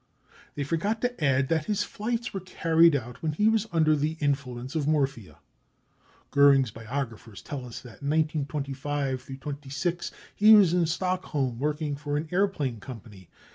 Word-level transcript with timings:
They 0.55 0.63
forget 0.63 0.99
to 1.01 1.23
add 1.23 1.47
that 1.49 1.65
his 1.65 1.83
flights 1.83 2.33
were 2.33 2.39
carried 2.39 2.95
out 2.95 3.21
when 3.21 3.33
he 3.33 3.47
was 3.47 3.67
under 3.71 3.95
the 3.95 4.17
influence 4.19 4.73
of 4.73 4.87
morphia. 4.87 5.37
Goering's 6.31 6.71
biographers 6.71 7.43
tell 7.43 7.63
us 7.67 7.81
that 7.81 8.01
in 8.01 8.09
1925 8.09 9.29
26 9.39 10.11
he 10.33 10.55
was 10.55 10.73
in 10.73 10.87
Stockholm 10.87 11.59
working 11.59 11.95
for 11.95 12.17
an 12.17 12.27
aeroplane 12.31 12.79
company. 12.79 13.29